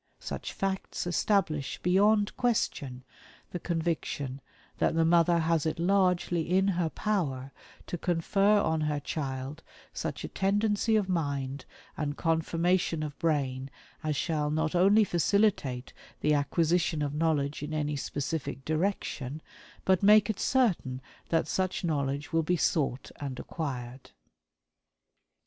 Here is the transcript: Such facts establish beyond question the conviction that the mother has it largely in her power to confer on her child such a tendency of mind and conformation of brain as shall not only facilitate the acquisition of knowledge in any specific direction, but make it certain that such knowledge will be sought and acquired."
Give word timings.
Such 0.17 0.51
facts 0.51 1.05
establish 1.05 1.77
beyond 1.79 2.35
question 2.35 3.03
the 3.51 3.59
conviction 3.59 4.41
that 4.79 4.95
the 4.95 5.05
mother 5.05 5.37
has 5.37 5.67
it 5.67 5.77
largely 5.77 6.49
in 6.57 6.69
her 6.69 6.89
power 6.89 7.51
to 7.85 7.99
confer 7.99 8.59
on 8.61 8.81
her 8.81 8.99
child 8.99 9.61
such 9.93 10.23
a 10.23 10.27
tendency 10.27 10.95
of 10.95 11.07
mind 11.07 11.65
and 11.95 12.17
conformation 12.17 13.03
of 13.03 13.15
brain 13.19 13.69
as 14.03 14.15
shall 14.15 14.49
not 14.49 14.73
only 14.73 15.03
facilitate 15.03 15.93
the 16.21 16.33
acquisition 16.33 17.03
of 17.03 17.13
knowledge 17.13 17.61
in 17.61 17.71
any 17.71 17.95
specific 17.95 18.65
direction, 18.65 19.39
but 19.85 20.01
make 20.01 20.31
it 20.31 20.39
certain 20.39 20.99
that 21.29 21.47
such 21.47 21.83
knowledge 21.83 22.33
will 22.33 22.41
be 22.41 22.57
sought 22.57 23.11
and 23.19 23.39
acquired." 23.39 24.09